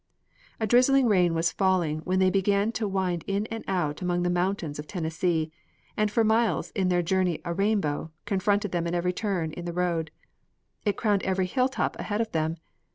[0.59, 4.31] A drizzling rain was falling when they began to wind in and out among the
[4.31, 5.51] mountains of Tennessee,
[5.95, 9.73] and for miles in their journey a rainbow confronted them at every turn in the
[9.73, 10.09] road.
[10.85, 12.57] It crowned every hilltop ahead of them.